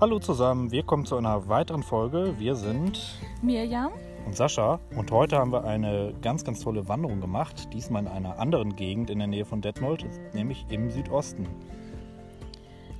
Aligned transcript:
Hallo 0.00 0.20
zusammen, 0.20 0.70
wir 0.70 0.84
kommen 0.84 1.06
zu 1.06 1.16
einer 1.16 1.48
weiteren 1.48 1.82
Folge. 1.82 2.36
Wir 2.38 2.54
sind 2.54 3.18
Mirjam 3.42 3.90
und 4.26 4.36
Sascha 4.36 4.78
und 4.94 5.10
heute 5.10 5.36
haben 5.36 5.50
wir 5.50 5.64
eine 5.64 6.14
ganz, 6.22 6.44
ganz 6.44 6.60
tolle 6.60 6.86
Wanderung 6.86 7.20
gemacht. 7.20 7.68
Diesmal 7.72 8.02
in 8.02 8.08
einer 8.08 8.38
anderen 8.38 8.76
Gegend 8.76 9.10
in 9.10 9.18
der 9.18 9.26
Nähe 9.26 9.44
von 9.44 9.60
Detmold, 9.60 10.06
nämlich 10.34 10.64
im 10.68 10.88
Südosten. 10.88 11.48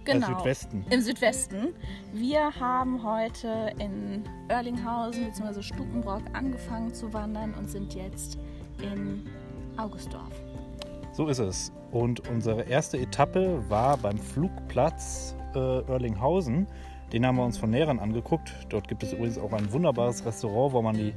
Genau. 0.04 0.26
Äh, 0.26 0.34
Südwesten. 0.34 0.86
Im 0.90 1.00
Südwesten. 1.00 1.68
Wir 2.12 2.52
haben 2.58 3.00
heute 3.04 3.72
in 3.78 4.24
Oerlinghausen 4.50 5.26
bzw. 5.26 5.62
Stukenbrock 5.62 6.22
angefangen 6.32 6.92
zu 6.92 7.12
wandern 7.12 7.54
und 7.54 7.70
sind 7.70 7.94
jetzt 7.94 8.38
in 8.82 9.22
Augustdorf. 9.76 10.32
So 11.18 11.26
ist 11.26 11.40
es. 11.40 11.72
Und 11.90 12.28
unsere 12.28 12.62
erste 12.62 12.96
Etappe 12.96 13.68
war 13.68 13.96
beim 13.96 14.18
Flugplatz 14.18 15.34
äh, 15.52 15.58
Oerlinghausen. 15.58 16.68
Den 17.12 17.26
haben 17.26 17.34
wir 17.34 17.44
uns 17.44 17.58
von 17.58 17.70
näheren 17.70 17.98
angeguckt. 17.98 18.54
Dort 18.68 18.86
gibt 18.86 19.02
es 19.02 19.14
übrigens 19.14 19.36
auch 19.36 19.52
ein 19.52 19.72
wunderbares 19.72 20.24
Restaurant, 20.24 20.74
wo 20.74 20.80
man 20.80 20.94
die 20.94 21.14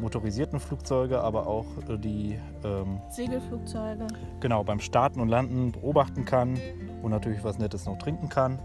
motorisierten 0.00 0.58
Flugzeuge, 0.58 1.20
aber 1.20 1.46
auch 1.46 1.66
äh, 1.88 1.96
die 1.98 2.36
ähm, 2.64 3.00
Segelflugzeuge. 3.10 4.08
genau 4.40 4.64
beim 4.64 4.80
Starten 4.80 5.20
und 5.20 5.28
Landen 5.28 5.70
beobachten 5.70 6.24
kann 6.24 6.58
und 7.04 7.12
natürlich 7.12 7.44
was 7.44 7.60
Nettes 7.60 7.86
noch 7.86 7.98
trinken 7.98 8.28
kann. 8.28 8.58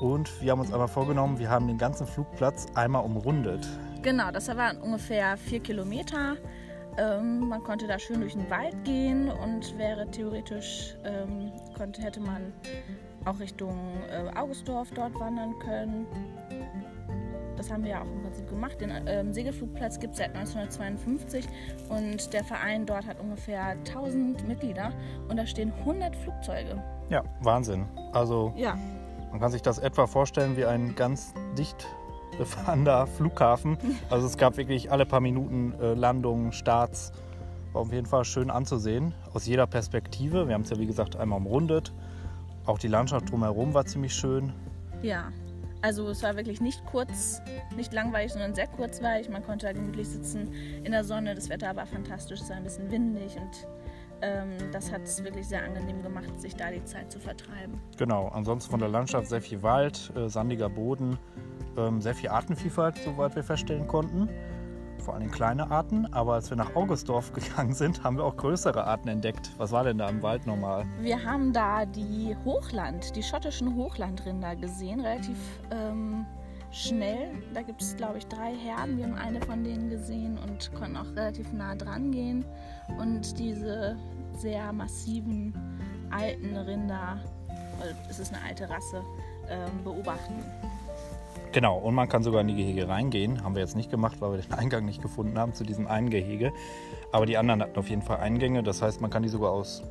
Und 0.00 0.30
wir 0.40 0.52
haben 0.52 0.60
uns 0.60 0.72
einmal 0.72 0.86
vorgenommen, 0.86 1.40
wir 1.40 1.50
haben 1.50 1.66
den 1.66 1.76
ganzen 1.76 2.06
Flugplatz 2.06 2.66
einmal 2.76 3.04
umrundet. 3.04 3.66
Genau, 4.02 4.30
das 4.30 4.46
waren 4.46 4.78
ungefähr 4.80 5.36
vier 5.36 5.58
Kilometer. 5.58 6.36
Ähm, 6.96 7.48
man 7.48 7.62
konnte 7.62 7.86
da 7.86 7.98
schön 7.98 8.20
durch 8.20 8.32
den 8.32 8.48
Wald 8.50 8.84
gehen 8.84 9.30
und 9.30 9.76
wäre 9.78 10.10
theoretisch, 10.10 10.96
ähm, 11.04 11.52
konnte, 11.76 12.02
hätte 12.02 12.20
man 12.20 12.52
auch 13.24 13.38
Richtung 13.38 13.76
äh, 14.10 14.36
Augustdorf 14.36 14.90
dort 14.94 15.14
wandern 15.18 15.58
können. 15.58 16.06
Das 17.56 17.70
haben 17.70 17.82
wir 17.82 17.90
ja 17.90 18.02
auch 18.02 18.06
im 18.06 18.22
Prinzip 18.22 18.48
gemacht. 18.48 18.80
Den 18.80 18.92
ähm, 19.06 19.32
Segelflugplatz 19.32 19.98
gibt 19.98 20.12
es 20.12 20.18
seit 20.18 20.34
1952 20.34 21.46
und 21.88 22.32
der 22.32 22.44
Verein 22.44 22.86
dort 22.86 23.06
hat 23.06 23.18
ungefähr 23.20 23.70
1000 23.70 24.46
Mitglieder 24.46 24.92
und 25.28 25.36
da 25.36 25.44
stehen 25.44 25.72
100 25.80 26.14
Flugzeuge. 26.14 26.82
Ja, 27.10 27.24
Wahnsinn. 27.40 27.86
Also 28.12 28.52
Ja, 28.56 28.78
man 29.30 29.40
kann 29.40 29.50
sich 29.50 29.62
das 29.62 29.78
etwa 29.78 30.06
vorstellen 30.06 30.56
wie 30.56 30.64
ein 30.64 30.94
ganz 30.94 31.34
dicht 31.56 31.86
befahrender 32.36 33.06
Flughafen. 33.06 33.78
Also 34.10 34.26
es 34.26 34.36
gab 34.36 34.56
wirklich 34.56 34.92
alle 34.92 35.06
paar 35.06 35.20
Minuten 35.20 35.72
äh, 35.80 35.94
Landungen, 35.94 36.52
Starts. 36.52 37.12
War 37.72 37.82
auf 37.82 37.92
jeden 37.92 38.06
Fall 38.06 38.24
schön 38.24 38.50
anzusehen, 38.50 39.14
aus 39.34 39.46
jeder 39.46 39.66
Perspektive. 39.66 40.48
Wir 40.48 40.54
haben 40.54 40.62
es 40.62 40.70
ja 40.70 40.78
wie 40.78 40.86
gesagt 40.86 41.16
einmal 41.16 41.38
umrundet. 41.38 41.92
Auch 42.66 42.78
die 42.78 42.88
Landschaft 42.88 43.30
drumherum 43.30 43.74
war 43.74 43.86
ziemlich 43.86 44.14
schön. 44.14 44.52
ja. 45.02 45.32
Also 45.80 46.08
es 46.08 46.24
war 46.24 46.34
wirklich 46.34 46.60
nicht 46.60 46.84
kurz, 46.86 47.40
nicht 47.76 47.92
langweilig, 47.92 48.32
sondern 48.32 48.52
sehr 48.52 48.66
kurzweilig. 48.66 49.28
Man 49.28 49.44
konnte 49.44 49.66
da 49.66 49.72
gemütlich 49.72 50.08
sitzen 50.08 50.52
in 50.82 50.90
der 50.90 51.04
Sonne. 51.04 51.36
Das 51.36 51.48
Wetter 51.48 51.76
war 51.76 51.86
fantastisch, 51.86 52.40
es 52.40 52.50
war 52.50 52.56
ein 52.56 52.64
bisschen 52.64 52.90
windig 52.90 53.36
und 53.36 53.68
ähm, 54.20 54.56
das 54.72 54.90
hat 54.90 55.02
es 55.02 55.22
wirklich 55.22 55.46
sehr 55.46 55.62
angenehm 55.62 56.02
gemacht, 56.02 56.40
sich 56.40 56.56
da 56.56 56.72
die 56.72 56.84
Zeit 56.84 57.12
zu 57.12 57.20
vertreiben. 57.20 57.80
Genau, 57.96 58.26
ansonsten 58.26 58.72
von 58.72 58.80
der 58.80 58.88
Landschaft 58.88 59.28
sehr 59.28 59.40
viel 59.40 59.62
Wald, 59.62 60.12
äh, 60.16 60.28
sandiger 60.28 60.68
Boden, 60.68 61.16
ähm, 61.78 62.00
sehr 62.00 62.14
viel 62.14 62.28
Artenvielfalt, 62.28 62.98
soweit 62.98 63.34
wir 63.36 63.44
feststellen 63.44 63.86
konnten. 63.86 64.28
Vor 64.98 65.14
allem 65.14 65.30
kleine 65.30 65.70
Arten, 65.70 66.12
aber 66.12 66.34
als 66.34 66.50
wir 66.50 66.56
nach 66.56 66.74
Augustdorf 66.76 67.32
gegangen 67.34 67.72
sind, 67.72 68.04
haben 68.04 68.16
wir 68.16 68.24
auch 68.24 68.36
größere 68.36 68.84
Arten 68.84 69.08
entdeckt. 69.08 69.50
Was 69.56 69.72
war 69.72 69.84
denn 69.84 69.98
da 69.98 70.08
im 70.08 70.22
Wald 70.22 70.46
normal? 70.46 70.84
Wir 71.00 71.22
haben 71.24 71.52
da 71.52 71.86
die 71.86 72.36
Hochland, 72.44 73.14
die 73.16 73.22
schottischen 73.22 73.74
Hochlandrinder 73.74 74.56
gesehen, 74.56 75.00
relativ 75.00 75.38
ähm, 75.70 76.26
schnell. 76.70 77.30
Da 77.54 77.62
gibt 77.62 77.80
es, 77.80 77.96
glaube 77.96 78.18
ich, 78.18 78.26
drei 78.26 78.54
Herden. 78.54 78.98
Wir 78.98 79.04
haben 79.04 79.14
eine 79.14 79.40
von 79.40 79.64
denen 79.64 79.88
gesehen 79.88 80.38
und 80.38 80.74
konnten 80.74 80.96
auch 80.96 81.10
relativ 81.16 81.52
nah 81.52 81.74
dran 81.74 82.10
gehen 82.10 82.44
und 82.98 83.38
diese 83.38 83.96
sehr 84.36 84.72
massiven 84.72 85.54
alten 86.10 86.56
Rinder, 86.56 87.18
weil 87.78 87.94
es 88.10 88.18
ist 88.18 88.34
eine 88.34 88.42
alte 88.44 88.68
Rasse, 88.68 89.02
ähm, 89.48 89.84
beobachten. 89.84 90.44
Genau, 91.58 91.76
und 91.76 91.92
man 91.92 92.08
kann 92.08 92.22
sogar 92.22 92.42
in 92.42 92.46
die 92.46 92.54
Gehege 92.54 92.88
reingehen. 92.88 93.42
Haben 93.42 93.56
wir 93.56 93.62
jetzt 93.62 93.74
nicht 93.74 93.90
gemacht, 93.90 94.20
weil 94.20 94.30
wir 94.30 94.38
den 94.38 94.52
Eingang 94.52 94.84
nicht 94.84 95.02
gefunden 95.02 95.36
haben 95.36 95.54
zu 95.54 95.64
diesem 95.64 95.88
einen 95.88 96.08
Gehege. 96.08 96.52
Aber 97.10 97.26
die 97.26 97.36
anderen 97.36 97.60
hatten 97.60 97.76
auf 97.76 97.90
jeden 97.90 98.02
Fall 98.02 98.18
Eingänge. 98.18 98.62
Das 98.62 98.80
heißt, 98.80 99.00
man 99.00 99.10
kann 99.10 99.24
die 99.24 99.28
sogar 99.28 99.50
aus 99.50 99.82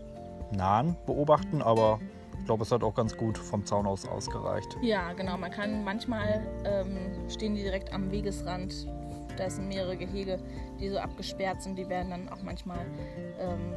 nahen 0.54 0.96
beobachten. 1.06 1.62
Aber 1.62 2.00
ich 2.40 2.46
glaube, 2.46 2.64
es 2.64 2.72
hat 2.72 2.84
auch 2.84 2.96
ganz 2.96 3.18
gut 3.18 3.38
vom 3.38 3.66
Zaun 3.66 3.86
aus 3.86 4.08
ausgereicht. 4.08 4.78
Ja, 4.82 5.12
genau. 5.12 5.38
Man 5.38 5.52
kann 5.52 5.84
manchmal 5.84 6.42
ähm, 6.64 7.30
stehen 7.30 7.54
die 7.54 7.64
direkt 7.64 7.92
am 7.92 8.12
Wegesrand. 8.12 8.88
Da 9.36 9.50
sind 9.50 9.68
mehrere 9.68 9.98
Gehege, 9.98 10.40
die 10.80 10.88
so 10.88 11.00
abgesperrt 11.00 11.62
sind. 11.62 11.78
Die 11.78 11.90
werden 11.90 12.12
dann 12.12 12.30
auch 12.30 12.44
manchmal 12.44 12.86
ähm, 13.42 13.74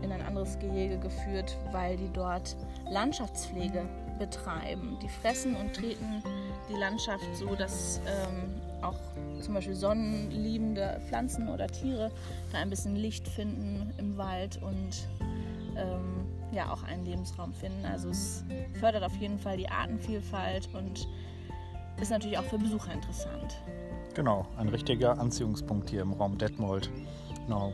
in 0.00 0.10
ein 0.10 0.22
anderes 0.22 0.58
Gehege 0.58 0.98
geführt, 0.98 1.58
weil 1.72 1.98
die 1.98 2.08
dort 2.10 2.56
Landschaftspflege 2.88 3.86
betreiben. 4.18 4.96
Die 5.02 5.08
fressen 5.10 5.56
und 5.56 5.74
treten 5.74 6.22
die 6.68 6.74
Landschaft 6.78 7.24
so, 7.34 7.54
dass 7.54 8.00
ähm, 8.06 8.60
auch 8.82 8.98
zum 9.40 9.54
Beispiel 9.54 9.74
sonnenliebende 9.74 11.00
Pflanzen 11.08 11.48
oder 11.48 11.66
Tiere 11.66 12.10
da 12.52 12.58
ein 12.58 12.70
bisschen 12.70 12.96
Licht 12.96 13.28
finden 13.28 13.92
im 13.98 14.16
Wald 14.16 14.60
und 14.62 15.08
ähm, 15.76 16.26
ja 16.52 16.72
auch 16.72 16.82
einen 16.84 17.04
Lebensraum 17.04 17.52
finden. 17.52 17.84
Also 17.84 18.10
es 18.10 18.44
fördert 18.78 19.02
auf 19.02 19.16
jeden 19.16 19.38
Fall 19.38 19.56
die 19.56 19.68
Artenvielfalt 19.68 20.68
und 20.74 21.08
ist 22.00 22.10
natürlich 22.10 22.38
auch 22.38 22.44
für 22.44 22.58
Besucher 22.58 22.92
interessant. 22.92 23.62
Genau, 24.14 24.46
ein 24.56 24.68
richtiger 24.68 25.18
Anziehungspunkt 25.18 25.90
hier 25.90 26.02
im 26.02 26.12
Raum 26.12 26.38
Detmold. 26.38 26.90
Genau. 27.46 27.72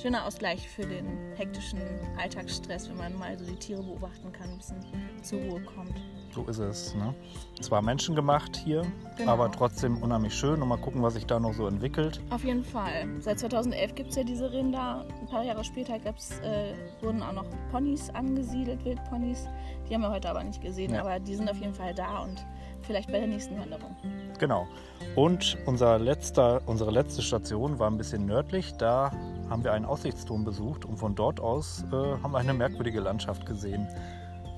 Schöner 0.00 0.24
Ausgleich 0.26 0.68
für 0.68 0.82
den 0.86 1.06
hektischen 1.34 1.80
Alltagsstress, 2.20 2.88
wenn 2.88 2.96
man 2.98 3.18
mal 3.18 3.36
so 3.36 3.44
die 3.44 3.56
Tiere 3.56 3.82
beobachten 3.82 4.30
kann, 4.32 4.50
ein 4.50 4.58
bisschen 4.58 4.76
zur 5.22 5.40
Ruhe 5.40 5.60
kommt. 5.62 5.94
So 6.32 6.44
ist 6.44 6.58
es. 6.58 6.94
Ne? 6.94 7.12
Zwar 7.60 7.82
menschengemacht 7.82 8.56
hier, 8.56 8.82
Genau. 9.16 9.32
aber 9.32 9.50
trotzdem 9.50 10.00
unheimlich 10.00 10.34
schön. 10.34 10.62
Und 10.62 10.68
mal 10.68 10.76
gucken, 10.78 11.02
was 11.02 11.14
sich 11.14 11.26
da 11.26 11.40
noch 11.40 11.52
so 11.52 11.66
entwickelt. 11.66 12.20
Auf 12.30 12.44
jeden 12.44 12.62
Fall. 12.64 13.08
Seit 13.18 13.40
2011 13.40 13.94
gibt 13.96 14.10
es 14.10 14.16
ja 14.16 14.22
diese 14.22 14.52
Rinder. 14.52 15.04
Ein 15.20 15.26
paar 15.26 15.42
Jahre 15.42 15.64
später 15.64 15.98
gab's, 15.98 16.38
äh, 16.40 16.74
wurden 17.02 17.20
auch 17.22 17.32
noch 17.32 17.46
Ponys 17.72 18.08
angesiedelt, 18.10 18.84
Wildponys. 18.84 19.48
Die 19.88 19.94
haben 19.94 20.02
wir 20.02 20.10
heute 20.10 20.30
aber 20.30 20.44
nicht 20.44 20.60
gesehen, 20.62 20.94
Ja. 20.94 21.00
aber 21.00 21.18
die 21.18 21.34
sind 21.34 21.50
auf 21.50 21.58
jeden 21.58 21.74
Fall 21.74 21.92
da 21.92 22.20
und 22.22 22.44
vielleicht 22.82 23.10
bei 23.10 23.18
der 23.18 23.26
nächsten 23.26 23.58
Wanderung. 23.58 23.96
Genau. 24.38 24.68
Und 25.16 25.58
unser 25.66 25.98
letzter, 25.98 26.62
unsere 26.66 26.92
letzte 26.92 27.22
Station 27.22 27.80
war 27.80 27.90
ein 27.90 27.96
bisschen 27.98 28.26
nördlich. 28.26 28.74
Da 28.74 29.10
haben 29.48 29.64
wir 29.64 29.72
einen 29.72 29.84
Aussichtsturm 29.84 30.44
besucht 30.44 30.84
und 30.84 30.96
von 30.96 31.14
dort 31.14 31.40
aus 31.40 31.84
äh, 31.90 31.94
haben 31.94 32.32
wir 32.32 32.38
eine 32.38 32.54
merkwürdige 32.54 33.00
Landschaft 33.00 33.46
gesehen. 33.46 33.88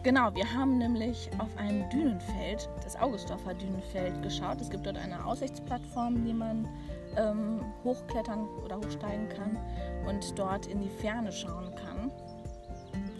Genau, 0.02 0.34
wir 0.34 0.50
haben 0.54 0.78
nämlich 0.78 1.28
auf 1.38 1.50
ein 1.58 1.88
Dünenfeld, 1.90 2.70
das 2.82 2.96
Augustdorfer 2.96 3.52
Dünenfeld, 3.52 4.22
geschaut. 4.22 4.58
Es 4.60 4.70
gibt 4.70 4.86
dort 4.86 4.96
eine 4.96 5.22
Aussichtsplattform, 5.26 6.24
die 6.24 6.32
man 6.32 6.66
ähm, 7.16 7.60
hochklettern 7.84 8.48
oder 8.64 8.78
hochsteigen 8.78 9.28
kann 9.28 9.58
und 10.08 10.38
dort 10.38 10.66
in 10.66 10.80
die 10.80 10.88
Ferne 10.88 11.30
schauen 11.30 11.74
kann. 11.74 12.10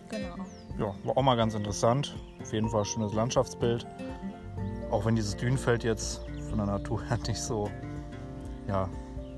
Genau. 0.09 0.37
Ja, 0.79 0.95
war 1.05 1.19
auch 1.19 1.23
mal 1.23 1.37
ganz 1.37 1.55
interessant. 1.55 2.17
Auf 2.41 2.53
jeden 2.53 2.71
Fall 2.71 2.85
schönes 2.87 3.13
Landschaftsbild. 3.13 3.87
Auch 4.91 5.05
wenn 5.05 5.15
dieses 5.15 5.37
Dünenfeld 5.37 5.85
jetzt 5.85 6.23
von 6.49 6.57
der 6.57 6.67
Natur 6.67 7.03
her 7.05 7.19
nicht 7.27 7.43
so, 7.43 7.71
ja, 8.67 8.89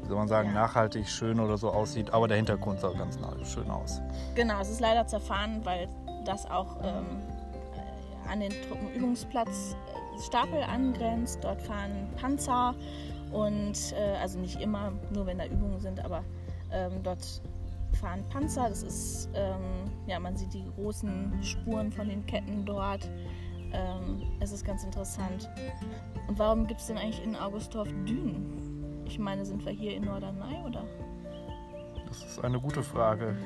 wie 0.02 0.08
soll 0.08 0.16
man 0.16 0.28
sagen, 0.28 0.48
Ja. 0.48 0.54
nachhaltig 0.54 1.08
schön 1.08 1.38
oder 1.40 1.56
so 1.56 1.70
aussieht. 1.70 2.12
Aber 2.12 2.28
der 2.28 2.36
Hintergrund 2.36 2.80
sah 2.80 2.90
ganz 2.90 3.18
schön 3.44 3.70
aus. 3.70 4.00
Genau, 4.34 4.60
es 4.60 4.68
ist 4.70 4.80
leider 4.80 5.06
zerfahren, 5.06 5.60
weil 5.64 5.88
das 6.24 6.48
auch 6.50 6.76
ähm, 6.82 7.20
äh, 7.74 8.30
an 8.30 8.40
den 8.40 8.52
Truppenübungsplatz 8.68 9.76
äh, 10.16 10.20
Stapel 10.22 10.62
angrenzt. 10.62 11.38
Dort 11.42 11.62
fahren 11.62 12.08
Panzer 12.20 12.74
und 13.32 13.92
äh, 13.92 14.16
also 14.20 14.38
nicht 14.38 14.60
immer, 14.60 14.92
nur 15.12 15.26
wenn 15.26 15.38
da 15.38 15.46
Übungen 15.46 15.80
sind, 15.80 16.04
aber 16.04 16.22
ähm, 16.70 17.02
dort 17.02 17.40
fahren 18.00 18.24
Panzer. 18.30 18.68
Das 18.68 18.82
ist, 18.82 19.28
ähm, 19.34 19.90
ja, 20.06 20.18
man 20.20 20.36
sieht 20.36 20.52
die 20.52 20.64
großen 20.76 21.42
Spuren 21.42 21.90
von 21.92 22.08
den 22.08 22.24
Ketten 22.26 22.64
dort. 22.64 23.08
Ähm, 23.72 24.22
es 24.40 24.52
ist 24.52 24.64
ganz 24.66 24.84
interessant. 24.84 25.48
Und 26.28 26.38
warum 26.38 26.66
gibt 26.66 26.80
es 26.80 26.86
denn 26.88 26.98
eigentlich 26.98 27.22
in 27.24 27.34
Augustdorf 27.36 27.88
Dünen? 28.06 28.81
Ich 29.12 29.18
meine, 29.18 29.44
sind 29.44 29.62
wir 29.66 29.72
hier 29.72 29.94
in 29.94 30.06
Norderney 30.06 30.56
oder? 30.66 30.86
Das 32.08 32.24
ist 32.24 32.42
eine 32.42 32.58
gute 32.58 32.82
Frage. 32.82 33.36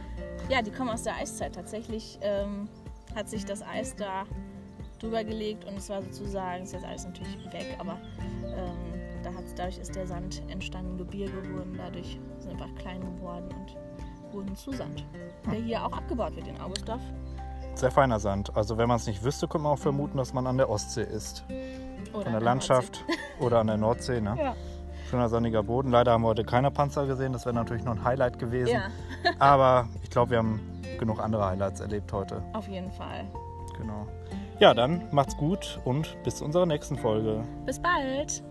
Ja, 0.48 0.62
die 0.62 0.70
kommen 0.70 0.90
aus 0.90 1.02
der 1.02 1.16
Eiszeit. 1.16 1.56
Tatsächlich 1.56 2.20
ähm, 2.22 2.68
hat 3.16 3.28
sich 3.28 3.44
das 3.44 3.62
Eis 3.62 3.96
da 3.96 4.26
drüber 5.00 5.24
gelegt 5.24 5.64
und 5.64 5.76
es 5.76 5.88
war 5.88 6.02
sozusagen, 6.02 6.62
ist 6.62 6.72
jetzt 6.72 6.84
alles 6.84 7.04
natürlich 7.04 7.52
weg, 7.52 7.76
aber 7.80 7.98
ähm, 8.44 9.24
da 9.24 9.30
dadurch 9.56 9.78
ist 9.78 9.96
der 9.96 10.06
Sand 10.06 10.40
entstanden, 10.48 10.98
Gebirge 10.98 11.52
wurden 11.52 11.76
dadurch 11.76 12.20
sind 12.38 12.52
einfach 12.52 12.72
klein 12.76 13.00
geworden 13.00 13.48
und 13.48 14.32
wurden 14.32 14.54
zu 14.54 14.70
Sand, 14.70 15.04
der 15.46 15.58
hier 15.58 15.84
auch 15.84 15.92
abgebaut 15.92 16.36
wird 16.36 16.46
in 16.46 16.60
Augustdorf. 16.60 17.02
Sehr 17.74 17.90
feiner 17.90 18.20
Sand. 18.20 18.56
Also 18.56 18.78
wenn 18.78 18.86
man 18.86 18.98
es 18.98 19.06
nicht 19.08 19.24
wüsste, 19.24 19.48
könnte 19.48 19.64
man 19.64 19.72
auch 19.72 19.80
vermuten, 19.80 20.16
dass 20.16 20.32
man 20.32 20.46
an 20.46 20.58
der 20.58 20.70
Ostsee 20.70 21.02
ist. 21.02 21.44
Oder 22.12 22.22
von 22.22 22.32
der 22.32 22.36
an 22.36 22.44
Landschaft 22.44 23.04
oder 23.40 23.58
an 23.58 23.66
der 23.66 23.78
Nordsee. 23.78 24.20
Ne? 24.20 24.36
Ja. 24.38 24.54
Schöner 25.10 25.28
sonniger 25.28 25.62
Boden. 25.62 25.90
Leider 25.90 26.12
haben 26.12 26.22
wir 26.22 26.28
heute 26.28 26.44
keine 26.44 26.70
Panzer 26.70 27.06
gesehen. 27.06 27.32
Das 27.32 27.44
wäre 27.46 27.54
natürlich 27.54 27.84
noch 27.84 27.92
ein 27.92 28.04
Highlight 28.04 28.38
gewesen. 28.38 28.72
ja, 28.74 28.82
Aber 29.38 29.88
ich 30.02 30.10
glaube, 30.10 30.32
wir 30.32 30.38
haben 30.38 30.60
genug 30.98 31.20
andere 31.20 31.46
Highlights 31.46 31.80
erlebt 31.80 32.12
heute. 32.12 32.42
auf 32.52 32.66
jeden 32.68 32.90
Fall. 32.90 33.24
Genau. 33.78 34.06
Ja, 34.58 34.72
dann 34.72 35.02
macht's 35.12 35.36
gut 35.36 35.78
und 35.84 36.16
bis 36.24 36.36
zu 36.36 36.44
unserer 36.44 36.64
nächsten 36.66 36.96
Folge. 36.96 37.42
Bis 37.66 37.78
bald. 37.78 38.42